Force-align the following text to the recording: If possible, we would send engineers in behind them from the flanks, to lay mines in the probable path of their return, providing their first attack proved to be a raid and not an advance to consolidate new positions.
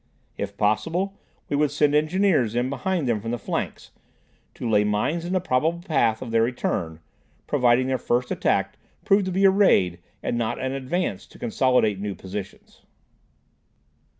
If 0.35 0.57
possible, 0.57 1.19
we 1.47 1.55
would 1.55 1.69
send 1.69 1.93
engineers 1.93 2.55
in 2.55 2.71
behind 2.71 3.07
them 3.07 3.21
from 3.21 3.29
the 3.29 3.37
flanks, 3.37 3.91
to 4.55 4.67
lay 4.67 4.83
mines 4.83 5.25
in 5.25 5.33
the 5.33 5.39
probable 5.39 5.79
path 5.83 6.23
of 6.23 6.31
their 6.31 6.41
return, 6.41 7.01
providing 7.45 7.85
their 7.85 7.99
first 7.99 8.31
attack 8.31 8.77
proved 9.05 9.25
to 9.25 9.31
be 9.31 9.45
a 9.45 9.51
raid 9.51 9.99
and 10.23 10.39
not 10.39 10.57
an 10.59 10.71
advance 10.71 11.27
to 11.27 11.37
consolidate 11.37 11.99
new 11.99 12.15
positions. 12.15 12.81